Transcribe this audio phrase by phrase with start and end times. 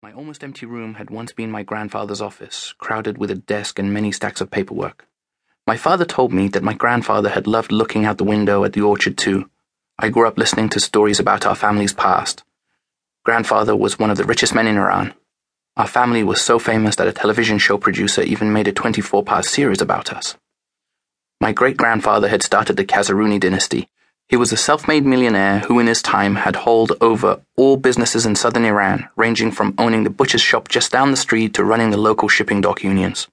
[0.00, 3.92] My almost empty room had once been my grandfather's office, crowded with a desk and
[3.92, 5.08] many stacks of paperwork.
[5.66, 8.80] My father told me that my grandfather had loved looking out the window at the
[8.80, 9.50] orchard too.
[9.98, 12.44] I grew up listening to stories about our family's past.
[13.24, 15.14] Grandfather was one of the richest men in Iran.
[15.76, 19.46] Our family was so famous that a television show producer even made a 24 part
[19.46, 20.36] series about us.
[21.40, 23.88] My great grandfather had started the Kazerooni dynasty,
[24.28, 28.26] he was a self made millionaire who, in his time, had hauled over all businesses
[28.26, 31.90] in southern Iran, ranging from owning the butcher's shop just down the street to running
[31.90, 33.26] the local shipping dock unions.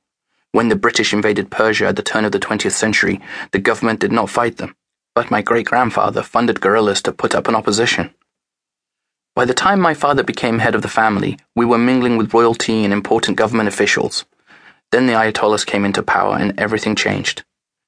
[0.54, 3.20] When the British invaded Persia at the turn of the 20th century,
[3.52, 4.74] the government did not fight them,
[5.14, 8.14] but my great grandfather funded guerrillas to put up an opposition.
[9.36, 12.86] By the time my father became head of the family, we were mingling with royalty
[12.86, 14.24] and important government officials.
[14.94, 17.44] Then the Ayatollahs came into power and everything changed.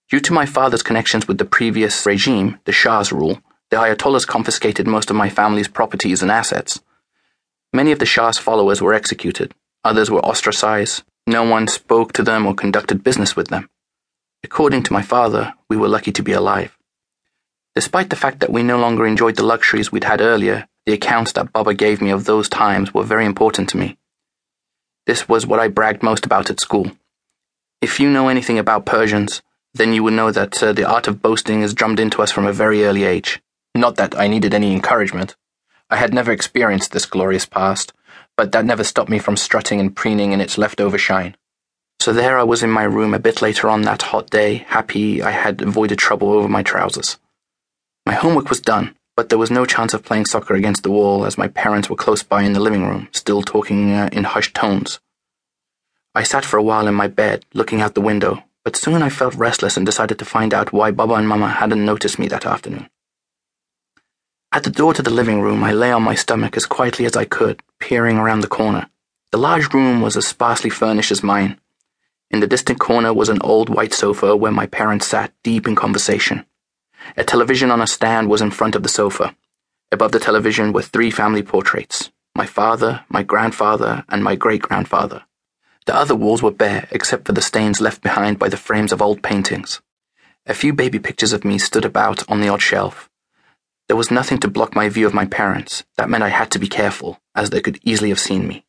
[0.10, 4.88] Due to my father's connections with the previous regime, the Shah's rule, the Ayatollahs confiscated
[4.88, 6.80] most of my family's properties and assets.
[7.74, 9.54] Many of the Shah's followers were executed,
[9.84, 13.70] others were ostracized, no one spoke to them or conducted business with them.
[14.44, 16.78] According to my father, we were lucky to be alive.
[17.76, 21.34] Despite the fact that we no longer enjoyed the luxuries we'd had earlier, the accounts
[21.34, 23.98] that Baba gave me of those times were very important to me.
[25.06, 26.94] This was what I bragged most about at school.
[27.82, 29.42] If you know anything about Persians,
[29.74, 32.46] then you would know that uh, the art of boasting is drummed into us from
[32.46, 33.42] a very early age.
[33.76, 35.36] Not that I needed any encouragement.
[35.90, 37.94] I had never experienced this glorious past,
[38.36, 41.36] but that never stopped me from strutting and preening in its leftover shine.
[42.00, 45.22] So there I was in my room a bit later on that hot day, happy
[45.22, 47.18] I had avoided trouble over my trousers.
[48.06, 51.26] My homework was done, but there was no chance of playing soccer against the wall
[51.26, 54.56] as my parents were close by in the living room, still talking uh, in hushed
[54.56, 55.00] tones.
[56.14, 59.08] I sat for a while in my bed, looking out the window, but soon I
[59.08, 62.46] felt restless and decided to find out why Baba and Mama hadn't noticed me that
[62.46, 62.90] afternoon.
[64.52, 67.16] At the door to the living room, I lay on my stomach as quietly as
[67.16, 68.90] I could, peering around the corner.
[69.32, 71.62] The large room was as sparsely furnished as mine.
[72.30, 75.78] In the distant corner was an old white sofa where my parents sat deep in
[75.78, 76.46] conversation.
[77.16, 79.34] A television on a stand was in front of the sofa.
[79.94, 85.24] Above the television were three family portraits my father, my grandfather, and my great grandfather.
[85.88, 89.02] The other walls were bare except for the stains left behind by the frames of
[89.02, 89.82] old paintings.
[90.46, 93.10] A few baby pictures of me stood about on the odd shelf.
[93.88, 95.86] There was nothing to block my view of my parents.
[95.96, 98.66] That meant I had to be careful, as they could easily have seen me.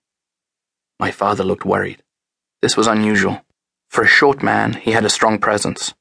[1.00, 2.04] My father looked worried.
[2.62, 3.44] This was unusual.
[3.88, 5.94] For a short man, he had a strong presence.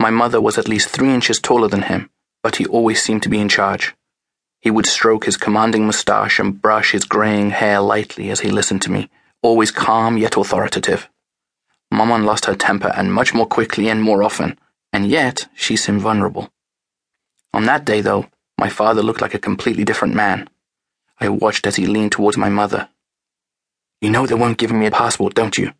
[0.00, 2.08] My mother was at least three inches taller than him,
[2.42, 3.94] but he always seemed to be in charge.
[4.62, 8.80] He would stroke his commanding moustache and brush his graying hair lightly as he listened
[8.82, 9.10] to me
[9.42, 11.08] always calm yet authoritative.
[11.90, 14.58] Maman lost her temper and much more quickly and more often,
[14.92, 16.50] and yet she seemed vulnerable.
[17.52, 18.26] On that day, though,
[18.58, 20.48] my father looked like a completely different man.
[21.20, 22.88] I watched as he leaned towards my mother.
[24.00, 25.72] You know they won't give me a passport, don't you?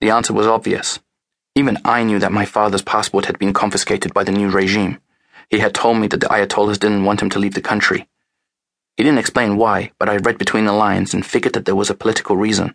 [0.00, 1.00] The answer was obvious.
[1.54, 4.98] Even I knew that my father's passport had been confiscated by the new regime.
[5.50, 8.08] He had told me that the Ayatollahs didn't want him to leave the country,
[8.96, 11.90] he didn't explain why, but I read between the lines and figured that there was
[11.90, 12.74] a political reason.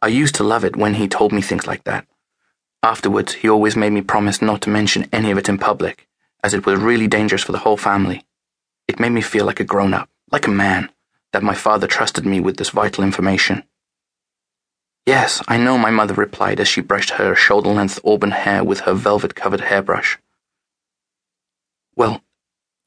[0.00, 2.06] I used to love it when he told me things like that.
[2.82, 6.08] Afterwards, he always made me promise not to mention any of it in public,
[6.42, 8.24] as it was really dangerous for the whole family.
[8.86, 10.90] It made me feel like a grown up, like a man,
[11.32, 13.64] that my father trusted me with this vital information.
[15.06, 18.80] Yes, I know, my mother replied as she brushed her shoulder length auburn hair with
[18.80, 20.18] her velvet covered hairbrush.
[21.96, 22.22] Well,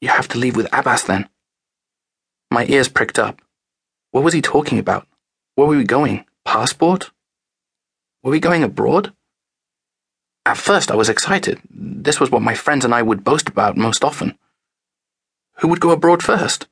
[0.00, 1.28] you have to leave with Abbas then.
[2.52, 3.40] My ears pricked up.
[4.10, 5.08] What was he talking about?
[5.54, 6.26] Where were we going?
[6.44, 7.10] Passport?
[8.22, 9.14] Were we going abroad?
[10.44, 11.62] At first, I was excited.
[11.70, 14.36] This was what my friends and I would boast about most often.
[15.60, 16.66] Who would go abroad first?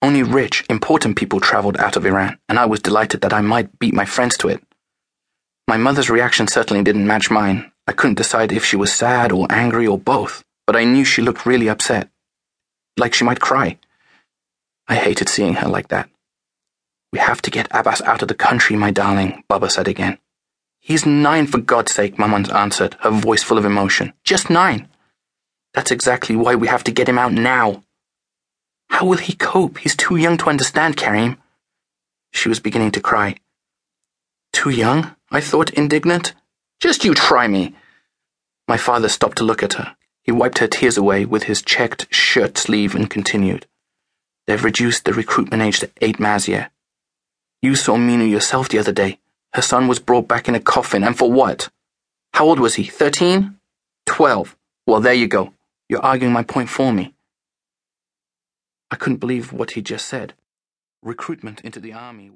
[0.00, 3.80] Only rich, important people traveled out of Iran, and I was delighted that I might
[3.80, 4.62] beat my friends to it.
[5.66, 7.72] My mother's reaction certainly didn't match mine.
[7.88, 11.20] I couldn't decide if she was sad or angry or both, but I knew she
[11.20, 12.10] looked really upset.
[12.96, 13.78] Like she might cry.
[14.86, 16.08] I hated seeing her like that.
[17.12, 20.18] We have to get Abbas out of the country, my darling, Baba said again.
[20.80, 24.12] He's nine, for God's sake, Maman answered, her voice full of emotion.
[24.24, 24.88] Just nine.
[25.72, 27.82] That's exactly why we have to get him out now.
[28.90, 29.78] How will he cope?
[29.78, 31.38] He's too young to understand, Karim.
[32.32, 33.36] She was beginning to cry.
[34.52, 35.14] Too young?
[35.30, 36.34] I thought, indignant.
[36.80, 37.74] Just you try me.
[38.68, 39.96] My father stopped to look at her.
[40.22, 43.66] He wiped her tears away with his checked shirt sleeve and continued.
[44.46, 46.70] They've reduced the recruitment age to eight Mazia.
[47.62, 49.18] You saw Minu yourself the other day.
[49.54, 51.70] Her son was brought back in a coffin, and for what?
[52.34, 52.84] How old was he?
[52.84, 53.58] Thirteen?
[54.06, 54.56] Twelve.
[54.86, 55.54] Well, there you go.
[55.88, 57.14] You're arguing my point for me.
[58.90, 60.34] I couldn't believe what he just said.
[61.02, 62.32] Recruitment into the army was.